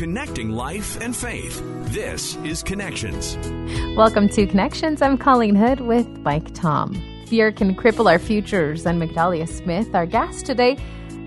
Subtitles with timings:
[0.00, 1.62] connecting life and faith.
[1.92, 3.36] This is Connections.
[3.98, 5.02] Welcome to Connections.
[5.02, 6.94] I'm Colleen Hood with Mike Tom.
[7.26, 10.78] Fear can cripple our futures, and Migdalia Smith, our guest today,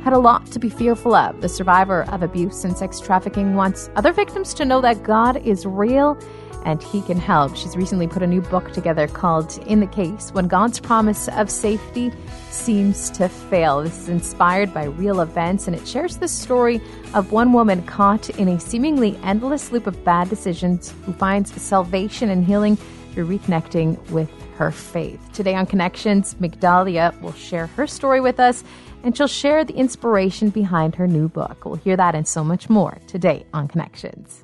[0.04, 1.40] had a lot to be fearful of.
[1.42, 5.68] The survivor of abuse and sex trafficking wants other victims to know that God is
[5.68, 6.20] real
[6.66, 7.56] and he can help.
[7.56, 11.50] She's recently put a new book together called In the Case When God's Promise of
[11.50, 12.12] Safety
[12.50, 13.84] Seems to Fail.
[13.84, 16.82] This is inspired by real events and it shares the story
[17.14, 22.30] of one woman caught in a seemingly endless loop of bad decisions who finds salvation
[22.30, 22.78] and healing
[23.12, 25.20] through reconnecting with her faith.
[25.34, 28.64] Today on Connections, Migdalia will share her story with us
[29.04, 31.66] and she'll share the inspiration behind her new book.
[31.66, 34.43] We'll hear that and so much more today on Connections.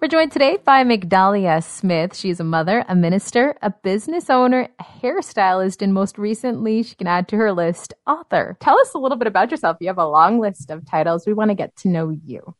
[0.00, 2.16] We're joined today by Migdalia Smith.
[2.16, 7.06] She's a mother, a minister, a business owner, a hairstylist, and most recently, she can
[7.06, 8.56] add to her list, author.
[8.60, 9.76] Tell us a little bit about yourself.
[9.80, 11.26] You have a long list of titles.
[11.26, 12.54] We want to get to know you.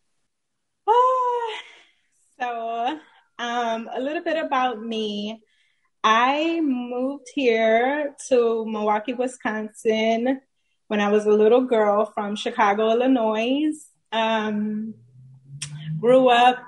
[2.40, 2.98] so,
[3.38, 5.43] um, a little bit about me.
[6.04, 10.40] I moved here to Milwaukee, Wisconsin
[10.87, 13.73] when I was a little girl from Chicago, Illinois.
[14.10, 14.95] Um,
[16.00, 16.59] grew up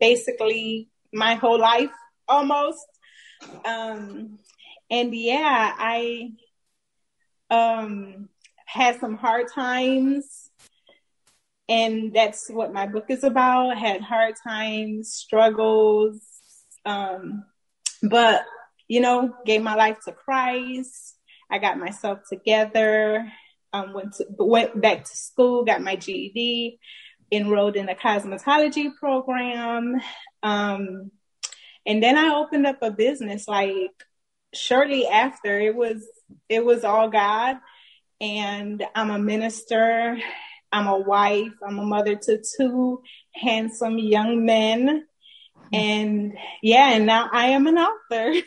[0.00, 1.90] basically my whole life
[2.28, 2.86] almost.
[3.64, 4.38] Um,
[4.90, 6.30] and yeah, I
[7.50, 8.28] um,
[8.64, 10.50] had some hard times,
[11.68, 13.70] and that's what my book is about.
[13.70, 16.20] I had hard times, struggles,
[16.84, 17.44] um,
[18.02, 18.44] but
[18.88, 21.18] you know, gave my life to Christ.
[21.50, 23.30] I got myself together.
[23.72, 26.78] Um, went to, went back to school, got my GED,
[27.30, 30.00] enrolled in a cosmetology program.
[30.42, 31.10] Um,
[31.84, 33.92] and then I opened up a business like
[34.54, 36.06] shortly after it was,
[36.48, 37.56] it was all God.
[38.20, 40.18] And I'm a minister.
[40.72, 41.52] I'm a wife.
[41.66, 43.02] I'm a mother to two
[43.34, 45.04] handsome young men.
[45.72, 48.34] And yeah, and now I am an author.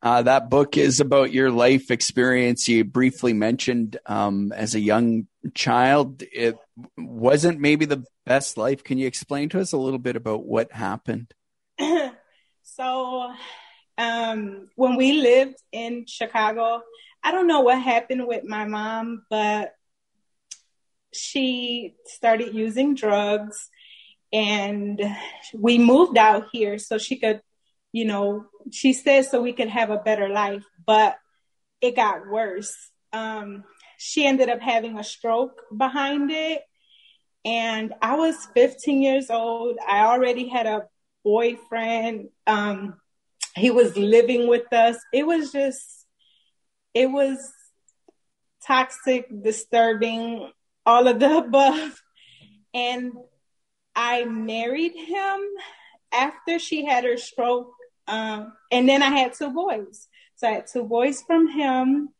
[0.00, 2.68] Uh, that book is about your life experience.
[2.68, 6.56] You briefly mentioned um, as a young child, it
[6.96, 8.84] wasn't maybe the best life.
[8.84, 11.32] Can you explain to us a little bit about what happened?
[12.62, 13.32] so,
[13.98, 16.82] um, when we lived in Chicago,
[17.22, 19.72] I don't know what happened with my mom, but
[21.12, 23.68] she started using drugs
[24.32, 25.00] and
[25.54, 27.40] we moved out here so she could
[27.94, 31.16] you know, she said so we could have a better life, but
[31.80, 32.74] it got worse.
[33.12, 33.62] Um,
[33.98, 36.62] she ended up having a stroke behind it.
[37.44, 39.76] And I was 15 years old.
[39.86, 40.86] I already had a
[41.24, 42.28] boyfriend.
[42.46, 42.94] Um,
[43.54, 44.96] he was living with us.
[45.12, 46.06] It was just,
[46.94, 47.38] it was
[48.66, 50.50] toxic, disturbing,
[50.86, 52.02] all of the above.
[52.72, 53.12] And
[53.94, 55.40] I married him
[56.12, 57.74] after she had her stroke
[58.06, 60.08] um, and then I had two boys.
[60.36, 62.10] So I had two boys from him,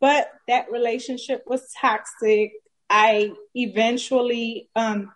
[0.00, 2.52] but that relationship was toxic.
[2.88, 5.12] I eventually um,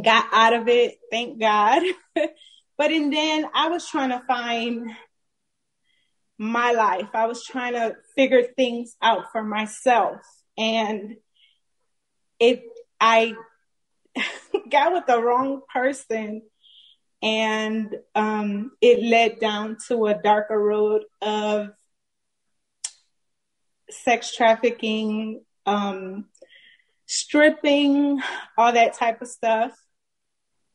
[0.00, 1.82] got out of it, thank God.
[2.14, 4.90] but and then I was trying to find
[6.38, 7.08] my life.
[7.14, 10.20] I was trying to figure things out for myself.
[10.56, 11.16] And
[12.38, 12.62] it
[13.00, 13.34] I
[14.70, 16.42] got with the wrong person
[17.22, 21.70] and um, it led down to a darker road of
[23.90, 26.26] sex trafficking, um,
[27.06, 28.20] stripping,
[28.56, 29.72] all that type of stuff.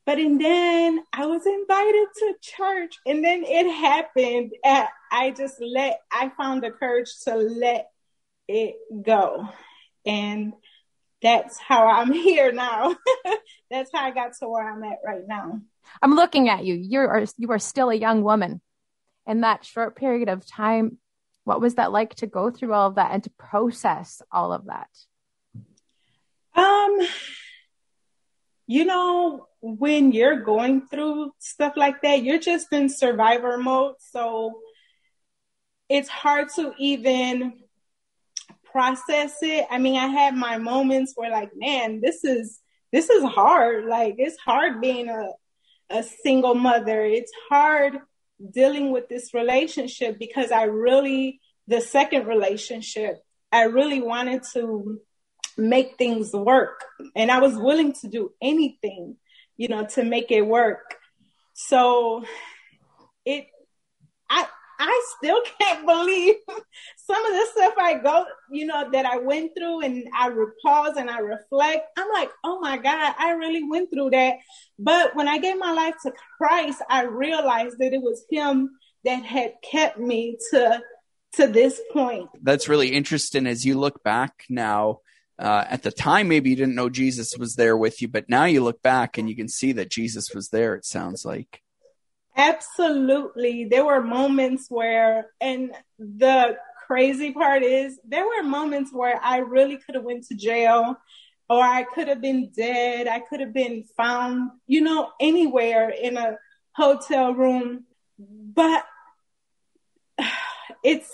[0.05, 4.51] But and then I was invited to church, and then it happened.
[5.11, 7.89] I just let I found the courage to let
[8.49, 9.47] it go,
[10.05, 10.53] and
[11.21, 12.95] that's how I'm here now.
[13.71, 15.61] that's how I got to where I'm at right now.
[16.01, 16.75] I'm looking at you.
[16.75, 18.61] You are you are still a young woman.
[19.25, 20.97] In that short period of time,
[21.43, 24.65] what was that like to go through all of that and to process all of
[24.65, 24.87] that?
[26.55, 27.07] Um,
[28.67, 33.95] you know, when you're going through stuff like that, you're just in survivor mode.
[33.99, 34.59] So
[35.89, 37.53] it's hard to even
[38.63, 39.65] process it.
[39.69, 42.59] I mean, I had my moments where like, man, this is
[42.91, 43.85] this is hard.
[43.85, 45.29] Like it's hard being a
[45.89, 47.03] a single mother.
[47.03, 47.99] It's hard
[48.51, 54.99] dealing with this relationship because I really, the second relationship, I really wanted to
[55.57, 56.83] make things work.
[57.15, 59.17] And I was willing to do anything,
[59.57, 60.95] you know, to make it work.
[61.53, 62.23] So
[63.25, 63.47] it,
[64.29, 64.47] I,
[64.79, 66.35] I still can't believe
[66.97, 70.29] some of the stuff I go, you know, that I went through and I
[70.63, 71.87] pause and I reflect.
[71.97, 74.35] I'm like, oh my God, I really went through that.
[74.79, 78.71] But when I gave my life to Christ, I realized that it was him
[79.05, 80.81] that had kept me to
[81.33, 82.29] to this point.
[82.41, 84.99] That's really interesting as you look back now.
[85.39, 88.45] Uh, at the time, maybe you didn't know Jesus was there with you, but now
[88.45, 90.75] you look back and you can see that Jesus was there.
[90.75, 91.61] It sounds like.
[92.35, 93.65] Absolutely.
[93.65, 96.57] There were moments where, and the
[96.87, 100.97] crazy part is there were moments where I really could have went to jail
[101.49, 103.07] or I could have been dead.
[103.07, 106.37] I could have been found, you know, anywhere in a
[106.71, 107.85] hotel room.
[108.17, 108.83] But
[110.83, 111.09] it's,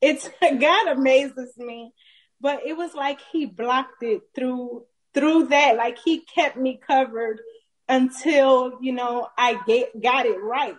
[0.00, 0.28] it's,
[0.60, 1.92] God amazes me.
[2.40, 4.84] But it was like he blocked it through,
[5.14, 5.76] through that.
[5.76, 7.40] Like he kept me covered
[7.88, 10.76] until, you know, I get, got it right.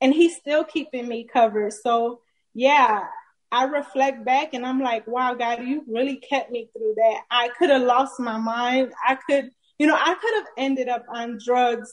[0.00, 1.72] And he's still keeping me covered.
[1.72, 2.20] So
[2.54, 3.04] yeah,
[3.50, 7.20] I reflect back and I'm like, wow, God, you really kept me through that.
[7.30, 8.92] I could have lost my mind.
[9.06, 11.92] I could, you know, I could have ended up on drugs.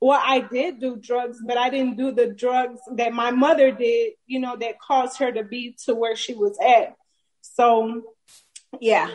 [0.00, 4.14] Well, I did do drugs, but I didn't do the drugs that my mother did,
[4.26, 6.96] you know, that caused her to be to where she was at.
[7.40, 8.02] So,
[8.80, 9.10] yeah,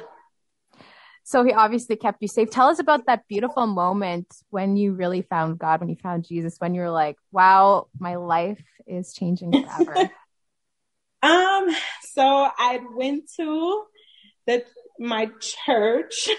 [1.27, 2.49] so he obviously kept you safe.
[2.51, 6.55] Tell us about that beautiful moment when you really found God, when you found Jesus,
[6.57, 10.09] when you were like, wow, my life is changing forever.
[11.21, 11.69] um,
[12.13, 12.23] so
[12.57, 13.83] I went to
[14.45, 14.63] the
[14.99, 15.29] my
[15.65, 16.29] church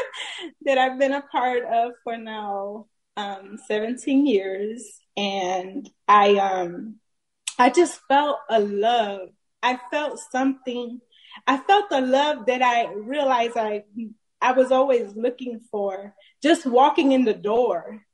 [0.62, 2.86] that I've been a part of for now
[3.18, 6.96] um 17 years and I um
[7.58, 9.28] I just felt a love.
[9.62, 11.02] I felt something
[11.46, 13.84] I felt the love that I realized I
[14.42, 18.04] I was always looking for just walking in the door.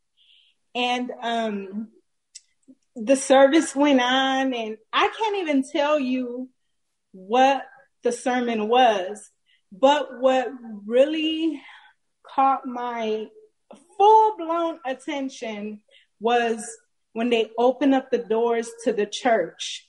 [0.75, 1.88] And um,
[2.94, 6.50] the service went on, and I can't even tell you
[7.12, 7.64] what
[8.02, 9.30] the sermon was,
[9.72, 10.48] but what
[10.86, 11.60] really
[12.22, 13.26] caught my
[13.96, 15.81] full blown attention
[16.20, 16.64] was
[17.12, 19.88] when they opened up the doors to the church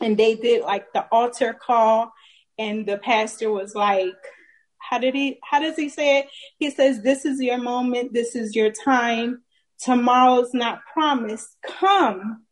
[0.00, 2.12] and they did like the altar call,
[2.58, 4.14] and the pastor was like,
[4.92, 6.26] how did he how does he say it?
[6.58, 9.40] He says, This is your moment, this is your time.
[9.80, 11.48] Tomorrow's not promised.
[11.66, 12.44] Come.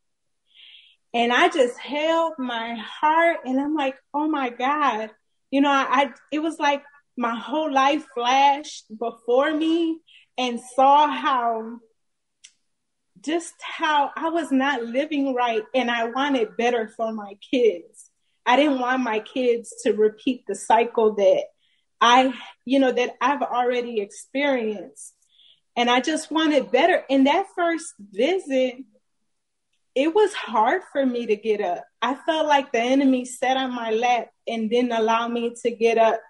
[1.12, 5.10] And I just held my heart and I'm like, oh my God.
[5.50, 6.82] You know, I, I it was like
[7.14, 9.98] my whole life flashed before me
[10.38, 11.78] and saw how
[13.20, 18.08] just how I was not living right and I wanted better for my kids.
[18.46, 21.44] I didn't want my kids to repeat the cycle that
[22.00, 22.32] I,
[22.64, 25.14] you know, that I've already experienced.
[25.76, 27.04] And I just wanted better.
[27.08, 28.76] In that first visit,
[29.94, 31.84] it was hard for me to get up.
[32.00, 35.98] I felt like the enemy sat on my lap and didn't allow me to get
[35.98, 36.20] up.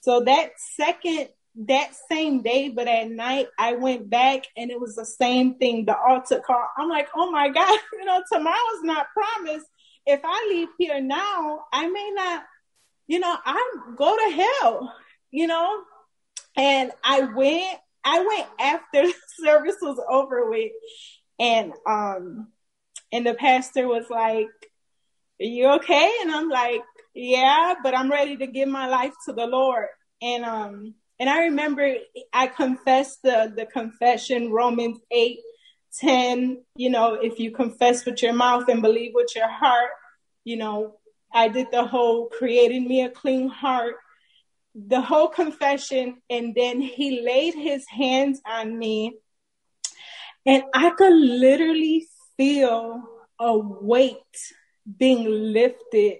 [0.00, 1.28] So that second,
[1.66, 5.84] that same day, but at night, I went back and it was the same thing,
[5.84, 6.66] the altar call.
[6.76, 9.66] I'm like, oh my God, you know, tomorrow's not promised.
[10.06, 12.44] If I leave here now, I may not,
[13.06, 14.94] you know, I go to hell
[15.30, 15.82] you know?
[16.56, 20.72] And I went, I went after the service was over with
[21.38, 22.48] and, um,
[23.12, 24.48] and the pastor was like,
[25.40, 26.12] are you okay?
[26.20, 26.82] And I'm like,
[27.14, 29.86] yeah, but I'm ready to give my life to the Lord.
[30.20, 31.94] And, um, and I remember
[32.32, 35.38] I confessed the, the confession, Romans 8,
[35.98, 39.90] 10, you know, if you confess with your mouth and believe with your heart,
[40.44, 40.96] you know,
[41.32, 43.96] I did the whole creating me a clean heart
[44.74, 49.14] the whole confession and then he laid his hands on me.
[50.46, 53.02] And I could literally feel
[53.38, 54.16] a weight
[54.98, 56.18] being lifted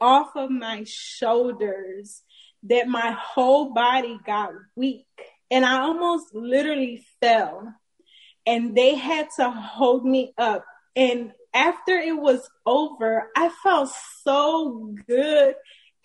[0.00, 2.22] off of my shoulders
[2.64, 5.06] that my whole body got weak.
[5.50, 7.72] And I almost literally fell.
[8.44, 10.64] And they had to hold me up.
[10.94, 13.90] And after it was over I felt
[14.22, 15.54] so good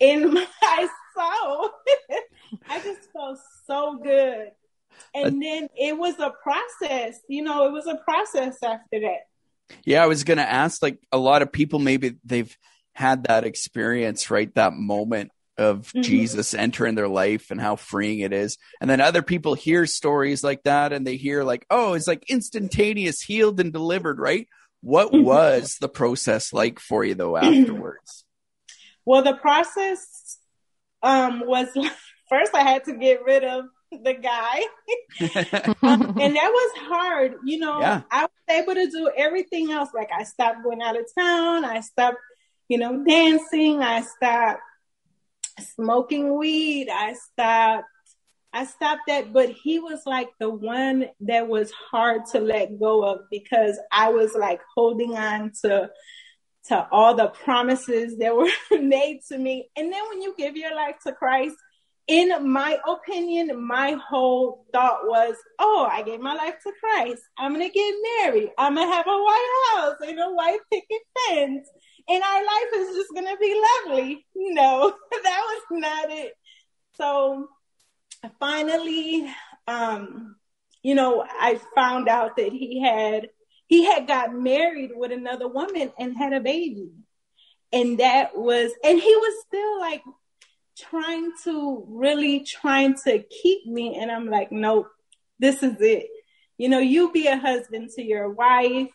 [0.00, 1.70] in my soul.
[2.68, 4.48] I just felt so good.
[5.14, 9.26] And then it was a process, you know, it was a process after that.
[9.84, 12.56] Yeah, I was going to ask like a lot of people maybe they've
[12.94, 14.54] had that experience, right?
[14.54, 16.02] That moment of mm-hmm.
[16.02, 18.58] Jesus entering their life and how freeing it is.
[18.80, 22.24] And then other people hear stories like that and they hear like, oh, it's like
[22.28, 24.48] instantaneous healed and delivered, right?
[24.80, 25.24] What mm-hmm.
[25.24, 28.24] was the process like for you though afterwards?
[29.04, 30.38] Well, the process
[31.02, 31.92] um, was like,
[32.28, 34.62] first I had to get rid of the guy.
[35.82, 37.34] um, and that was hard.
[37.44, 38.02] You know, yeah.
[38.10, 39.90] I was able to do everything else.
[39.94, 41.64] Like I stopped going out of town.
[41.64, 42.18] I stopped,
[42.68, 43.82] you know, dancing.
[43.82, 44.60] I stopped
[45.60, 46.88] smoking weed.
[46.90, 47.86] I stopped
[48.54, 53.02] I stopped that, but he was like the one that was hard to let go
[53.02, 55.90] of because I was like holding on to
[56.68, 58.48] to all the promises that were
[58.80, 59.68] made to me.
[59.76, 61.56] And then when you give your life to Christ,
[62.08, 67.22] in my opinion, my whole thought was, oh, I gave my life to Christ.
[67.38, 68.50] I'm going to get married.
[68.58, 71.68] I'm going to have a white house and a white picket fence.
[72.08, 74.26] And our life is just going to be lovely.
[74.34, 74.92] No,
[75.22, 76.34] that was not it.
[76.96, 77.48] So
[78.40, 79.32] finally,
[79.68, 80.36] um,
[80.82, 83.28] you know, I found out that he had
[83.72, 86.90] he had got married with another woman and had a baby.
[87.72, 90.02] And that was and he was still like
[90.78, 94.90] trying to really trying to keep me and I'm like, nope,
[95.38, 96.08] this is it.
[96.58, 98.92] You know, you be a husband to your wife,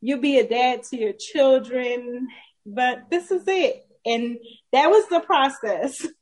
[0.00, 2.28] you be a dad to your children,
[2.64, 3.86] but this is it.
[4.06, 4.38] And
[4.72, 6.06] that was the process.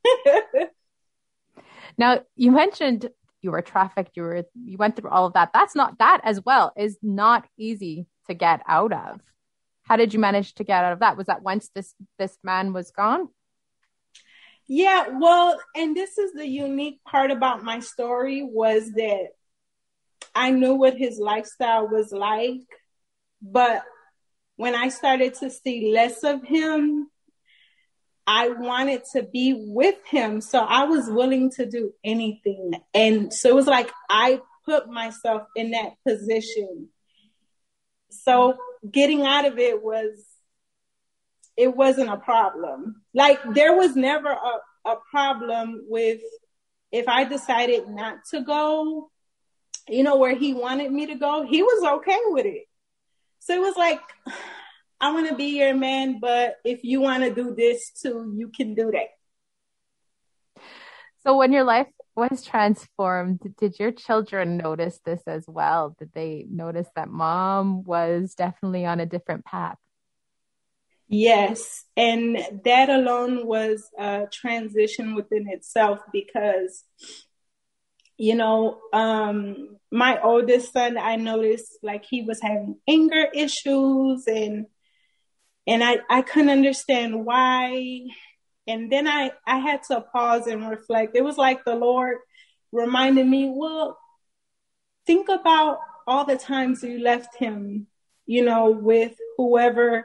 [1.98, 3.10] Now, you mentioned
[3.42, 5.50] you were trafficked, you were you went through all of that.
[5.52, 9.20] That's not that as well is not easy to get out of.
[9.82, 11.16] How did you manage to get out of that?
[11.16, 13.28] Was that once this this man was gone?
[14.68, 19.28] Yeah, well, and this is the unique part about my story was that
[20.34, 22.62] I knew what his lifestyle was like,
[23.42, 23.82] but
[24.56, 27.08] when I started to see less of him,
[28.26, 30.40] I wanted to be with him.
[30.40, 32.72] So I was willing to do anything.
[32.94, 36.88] And so it was like I put myself in that position.
[38.10, 38.56] So
[38.88, 40.24] getting out of it was,
[41.56, 43.02] it wasn't a problem.
[43.12, 46.20] Like there was never a, a problem with
[46.92, 49.10] if I decided not to go,
[49.88, 52.64] you know, where he wanted me to go, he was okay with it.
[53.40, 54.00] So it was like,
[55.02, 58.52] I want to be your man, but if you want to do this too, you
[58.56, 59.08] can do that.
[61.24, 65.96] So when your life was transformed, did your children notice this as well?
[65.98, 69.76] Did they notice that mom was definitely on a different path?
[71.08, 76.84] Yes, and that alone was a transition within itself because
[78.18, 84.66] you know, um, my oldest son, I noticed like he was having anger issues and
[85.66, 88.06] and I, I couldn't understand why.
[88.66, 91.16] And then I, I had to pause and reflect.
[91.16, 92.18] It was like the Lord
[92.70, 93.98] reminded me, well,
[95.06, 97.86] think about all the times you left him,
[98.26, 100.04] you know, with whoever,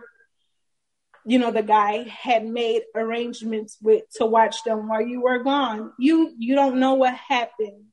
[1.26, 5.92] you know, the guy had made arrangements with to watch them while you were gone.
[6.00, 7.86] You you don't know what happened.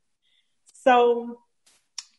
[0.66, 1.40] So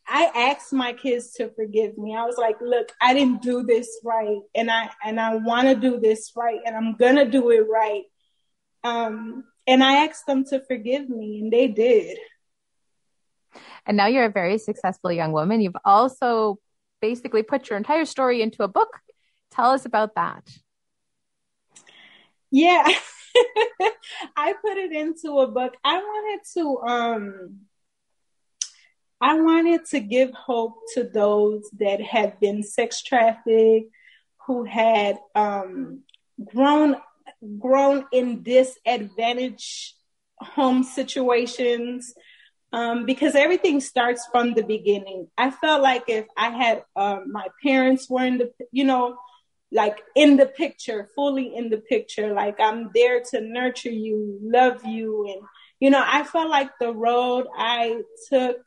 [0.08, 2.16] I asked my kids to forgive me.
[2.16, 5.76] I was like, look, I didn't do this right and I and I want to
[5.76, 8.04] do this right and I'm going to do it right.
[8.84, 12.20] Um and I asked them to forgive me and they did.
[13.86, 15.62] And now you're a very successful young woman.
[15.62, 16.60] You've also
[17.02, 19.00] basically put your entire story into a book.
[19.52, 20.48] Tell us about that.
[22.52, 22.88] Yeah.
[24.38, 25.76] I put it into a book.
[25.84, 27.60] I wanted to um
[29.26, 33.90] I wanted to give hope to those that had been sex trafficked,
[34.46, 36.04] who had um,
[36.54, 36.98] grown
[37.58, 39.96] grown in disadvantaged
[40.38, 42.14] home situations,
[42.72, 45.28] um, because everything starts from the beginning.
[45.36, 49.18] I felt like if I had um, my parents were in the, you know,
[49.72, 54.86] like in the picture, fully in the picture, like I'm there to nurture you, love
[54.86, 55.42] you, and
[55.80, 58.58] you know, I felt like the road I took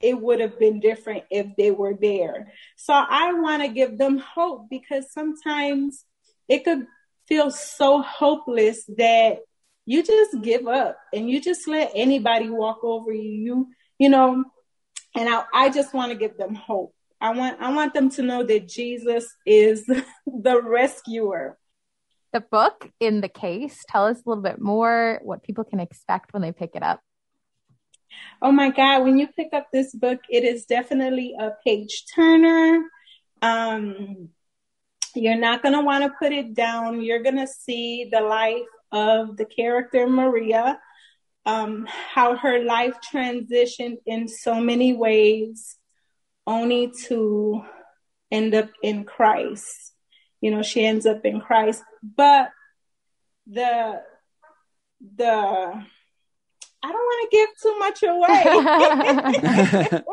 [0.00, 2.52] it would have been different if they were there.
[2.76, 6.04] So I want to give them hope because sometimes
[6.48, 6.86] it could
[7.26, 9.38] feel so hopeless that
[9.84, 13.32] you just give up and you just let anybody walk over you.
[13.32, 14.44] You, you know,
[15.14, 16.94] and I, I just want to give them hope.
[17.20, 19.84] I want I want them to know that Jesus is
[20.26, 21.58] the rescuer.
[22.32, 26.32] The book in the case, tell us a little bit more what people can expect
[26.32, 27.00] when they pick it up.
[28.40, 32.84] Oh my God, when you pick up this book, it is definitely a page turner.
[33.42, 34.30] Um,
[35.14, 37.02] you're not going to want to put it down.
[37.02, 38.62] You're going to see the life
[38.92, 40.78] of the character Maria,
[41.44, 45.76] um, how her life transitioned in so many ways,
[46.46, 47.62] only to
[48.30, 49.92] end up in Christ.
[50.40, 51.82] You know, she ends up in Christ.
[52.02, 52.50] But
[53.46, 54.02] the,
[55.16, 55.84] the,
[56.82, 58.44] I don't want to give too much away.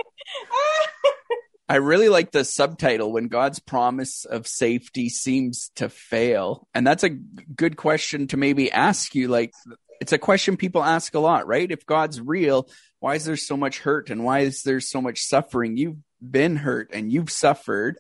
[1.70, 6.68] I really like the subtitle when God's promise of safety seems to fail.
[6.76, 9.28] And that's a good question to maybe ask you.
[9.30, 9.52] Like,
[10.00, 11.70] it's a question people ask a lot, right?
[11.70, 12.70] If God's real,
[13.00, 15.78] why is there so much hurt and why is there so much suffering?
[15.78, 17.98] You've been hurt and you've suffered.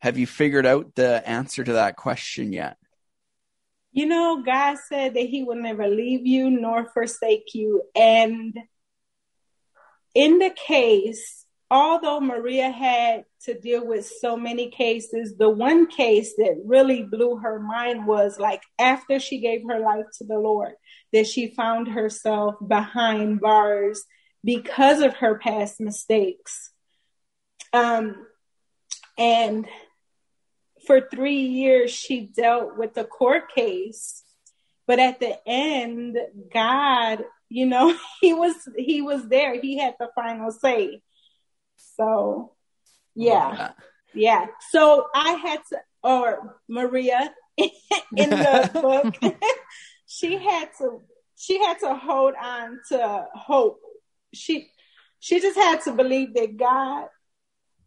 [0.00, 2.76] Have you figured out the answer to that question yet?
[3.92, 7.82] You know, God said that He will never leave you nor forsake you.
[7.94, 8.56] And
[10.14, 16.34] in the case, although Maria had to deal with so many cases, the one case
[16.36, 20.72] that really blew her mind was like after she gave her life to the Lord,
[21.12, 24.04] that she found herself behind bars
[24.44, 26.70] because of her past mistakes.
[27.72, 28.26] Um,
[29.16, 29.66] and
[30.86, 34.22] for three years, she dealt with the court case.
[34.86, 36.18] But at the end,
[36.52, 39.60] God, you know, he was he was there.
[39.60, 41.02] He had the final say.
[41.96, 42.52] So,
[43.14, 43.72] yeah,
[44.14, 44.46] yeah.
[44.70, 48.70] So I had to, or Maria in the
[49.22, 49.34] book,
[50.06, 51.02] she had to
[51.36, 53.80] she had to hold on to hope.
[54.34, 54.70] She
[55.18, 57.08] she just had to believe that God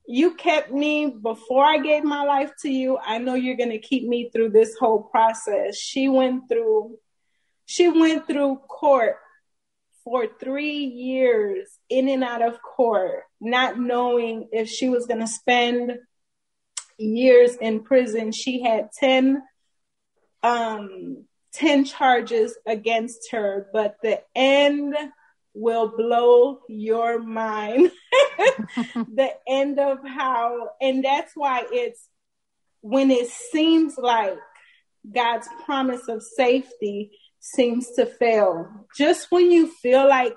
[0.06, 2.98] you kept me before I gave my life to you.
[2.98, 5.78] I know you're going to keep me through this whole process.
[5.78, 6.98] She went through
[7.66, 9.16] she went through court
[10.04, 15.28] for 3 years in and out of court, not knowing if she was going to
[15.28, 15.94] spend
[16.98, 18.34] years in prison.
[18.34, 19.42] She had 10
[20.44, 24.96] um 10 charges against her, but the end
[25.54, 27.92] will blow your mind.
[28.96, 32.08] the end of how, and that's why it's
[32.82, 34.38] when it seems like
[35.10, 38.68] God's promise of safety seems to fail.
[38.98, 40.36] Just when you feel like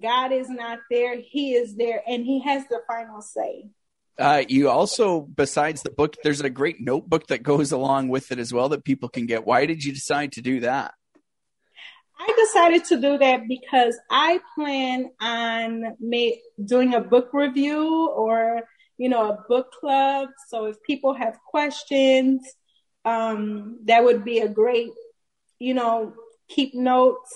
[0.00, 3.66] God is not there, He is there and He has the final say.
[4.18, 8.38] Uh, you also, besides the book, there's a great notebook that goes along with it
[8.38, 9.46] as well that people can get.
[9.46, 10.94] Why did you decide to do that?
[12.24, 15.96] I decided to do that because I plan on
[16.64, 18.62] doing a book review or
[18.96, 20.28] you know a book club.
[20.48, 22.42] So if people have questions,
[23.04, 24.90] um, that would be a great
[25.58, 26.14] you know
[26.48, 27.32] keep notes,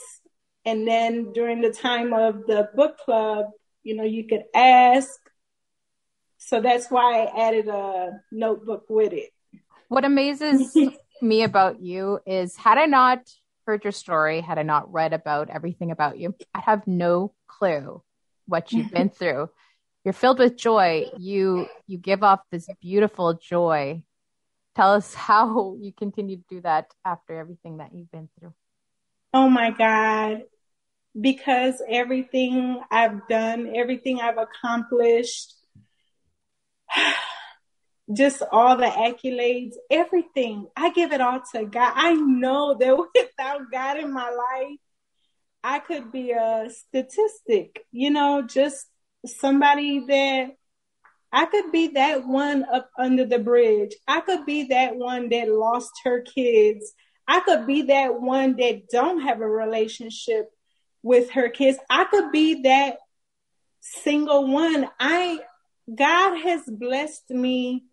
[0.65, 3.47] and then during the time of the book club,
[3.83, 5.19] you know you could ask.
[6.39, 9.31] So that's why I added a notebook with it.
[9.89, 10.77] What amazes
[11.23, 13.29] me about you is had I not
[13.67, 18.03] heard your story, had I not read about everything about you, I have no clue
[18.47, 19.51] what you've been through.
[20.05, 21.07] You're filled with joy.
[21.19, 24.03] You you give off this beautiful joy.
[24.77, 28.55] Tell us how you continue to do that after everything that you've been through.
[29.35, 30.43] Oh my God.
[31.19, 35.55] Because everything I've done, everything I've accomplished,
[38.13, 40.69] just all the accolades, everything.
[40.77, 41.93] I give it all to God.
[41.95, 44.79] I know that without God in my life,
[45.65, 48.87] I could be a statistic, you know, just
[49.27, 50.51] somebody that
[51.33, 53.95] I could be that one up under the bridge.
[54.07, 56.93] I could be that one that lost her kids.
[57.27, 60.49] I could be that one that don't have a relationship
[61.03, 61.79] with her kids.
[61.91, 62.99] I could be that
[63.81, 64.89] single one.
[65.01, 65.41] I
[65.93, 67.85] God has blessed me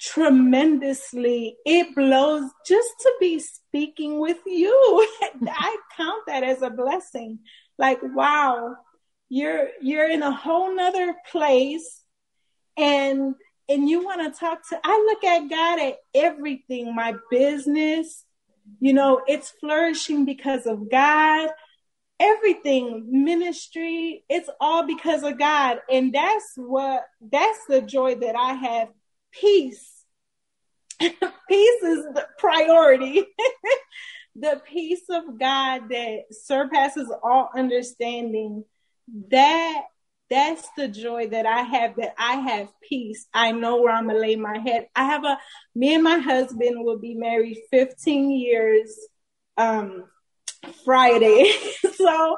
[0.00, 1.56] tremendously.
[1.64, 5.08] It blows just to be speaking with you.
[5.48, 7.40] I count that as a blessing.
[7.78, 8.76] Like, wow,
[9.28, 12.02] you're you're in a whole nother place
[12.76, 13.34] and
[13.68, 18.24] and you want to talk to I look at God at everything, my business,
[18.80, 21.50] you know, it's flourishing because of God.
[22.20, 25.78] Everything, ministry, it's all because of God.
[25.88, 28.88] And that's what that's the joy that I have
[29.40, 29.92] peace.
[31.00, 33.24] peace is the priority.
[34.36, 38.64] the peace of God that surpasses all understanding.
[39.30, 39.84] That
[40.30, 43.26] that's the joy that I have that I have peace.
[43.32, 44.88] I know where I'm gonna lay my head.
[44.94, 45.38] I have a
[45.74, 48.94] me and my husband will be married 15 years
[49.56, 50.04] um
[50.84, 51.52] Friday.
[51.94, 52.36] so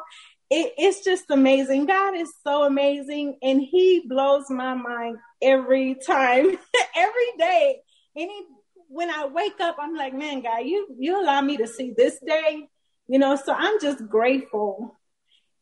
[0.51, 1.87] it, it's just amazing.
[1.87, 6.47] God is so amazing and he blows my mind every time,
[6.97, 7.81] every day.
[8.17, 8.43] Any
[8.89, 12.19] when I wake up, I'm like, man, God, you you allow me to see this
[12.27, 12.69] day,
[13.07, 13.37] you know.
[13.37, 14.99] So I'm just grateful,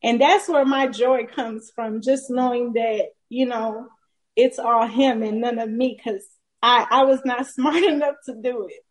[0.03, 2.01] and that's where my joy comes from.
[2.03, 3.89] Just knowing that you know
[4.35, 6.25] it's all Him and none of me, because
[6.63, 8.83] I I was not smart enough to do it.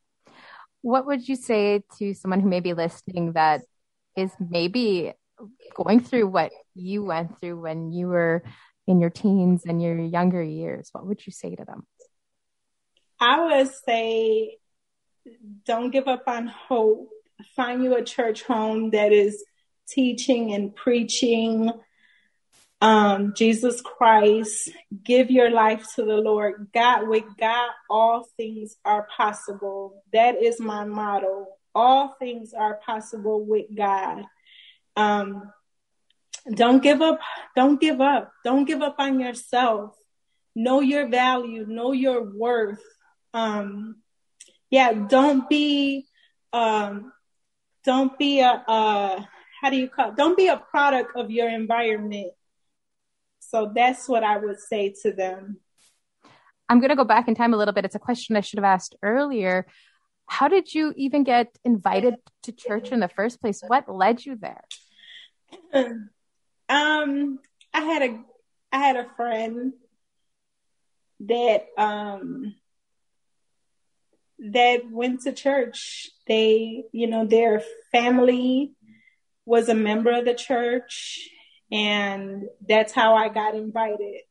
[0.82, 3.62] What would you say to someone who may be listening that
[4.15, 5.13] is maybe
[5.76, 8.43] going through what you went through when you were
[8.88, 11.86] in your teens and your younger years, what would you say to them?
[13.19, 14.58] I would say
[15.65, 17.10] don't give up on hope.
[17.56, 19.43] Find you a church home that is
[19.88, 21.71] teaching and preaching
[22.82, 24.71] um, Jesus Christ.
[25.04, 26.67] Give your life to the Lord.
[26.73, 30.04] God, with God, all things are possible.
[30.13, 31.47] That is my motto.
[31.76, 34.23] All things are possible with God.
[34.95, 35.52] Um,
[36.53, 37.19] don't give up.
[37.55, 38.31] Don't give up.
[38.43, 39.95] Don't give up on yourself.
[40.55, 41.65] Know your value.
[41.67, 42.83] Know your worth.
[43.33, 43.97] Um,
[44.69, 46.05] yeah, don't be,
[46.53, 47.12] um,
[47.86, 49.27] don't be a, a,
[49.62, 50.15] how do you call it?
[50.15, 52.31] Don't be a product of your environment.
[53.39, 55.57] So that's what I would say to them.
[56.69, 57.86] I'm going to go back in time a little bit.
[57.86, 59.67] It's a question I should have asked earlier.
[60.27, 63.63] How did you even get invited to church in the first place?
[63.65, 64.63] What led you there?
[66.69, 67.39] Um,
[67.73, 68.19] I had a
[68.71, 69.73] I had a friend
[71.21, 72.56] that um
[74.39, 76.10] that went to church.
[76.27, 78.73] They, you know, their family
[79.45, 81.30] was a member of the church
[81.71, 84.21] and that's how I got invited.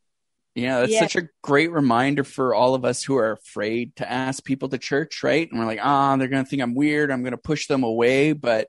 [0.54, 1.00] Yeah, that's yeah.
[1.00, 4.78] such a great reminder for all of us who are afraid to ask people to
[4.78, 5.46] church, right?
[5.50, 7.10] And we're like, ah, oh, they're going to think I'm weird.
[7.10, 8.32] I'm going to push them away.
[8.32, 8.68] But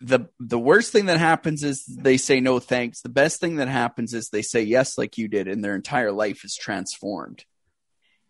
[0.00, 3.00] the the worst thing that happens is they say no thanks.
[3.00, 6.12] The best thing that happens is they say yes, like you did, and their entire
[6.12, 7.44] life is transformed.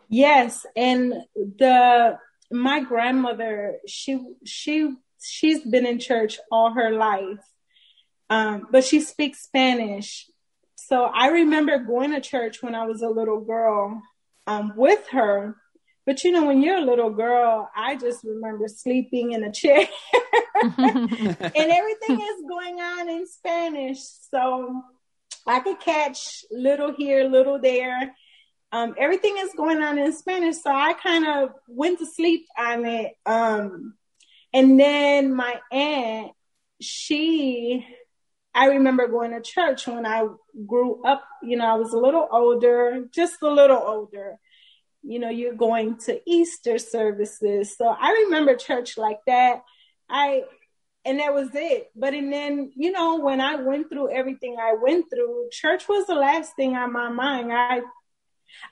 [0.08, 2.18] Yes, and the
[2.50, 7.44] my grandmother, she she she's been in church all her life,
[8.30, 10.30] um, but she speaks Spanish.
[10.76, 14.00] So I remember going to church when I was a little girl
[14.46, 15.56] um, with her.
[16.06, 19.80] But you know, when you're a little girl, I just remember sleeping in a chair
[20.62, 23.98] and everything is going on in Spanish.
[24.30, 24.82] So
[25.46, 28.14] I could catch little here, little there.
[28.70, 30.56] Um, everything is going on in Spanish.
[30.62, 33.12] So I kind of went to sleep on it.
[33.26, 33.94] Um,
[34.52, 36.32] and then my aunt,
[36.80, 37.84] she,
[38.54, 40.26] I remember going to church when I
[40.66, 41.24] grew up.
[41.42, 44.38] You know, I was a little older, just a little older.
[45.06, 47.76] You know, you're going to Easter services.
[47.76, 49.62] So I remember church like that.
[50.08, 50.42] I
[51.04, 51.90] and that was it.
[51.94, 56.06] But and then, you know, when I went through everything I went through, church was
[56.06, 57.52] the last thing on my mind.
[57.52, 57.82] I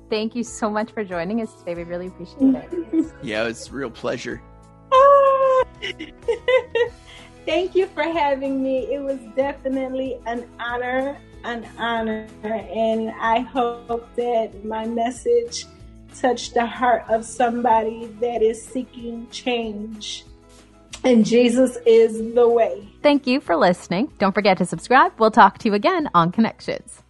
[0.10, 1.74] Thank you so much for joining us today.
[1.76, 3.14] We really appreciate it.
[3.24, 4.42] yeah, it's a real pleasure.
[7.46, 8.94] Thank you for having me.
[8.94, 12.28] It was definitely an honor, an honor.
[12.44, 15.66] And I hope that my message
[16.20, 20.26] touched the heart of somebody that is seeking change.
[21.04, 22.88] And Jesus is the way.
[23.04, 24.12] Thank you for listening.
[24.18, 25.14] Don't forget to subscribe.
[25.20, 27.04] We'll talk to you again on Connections.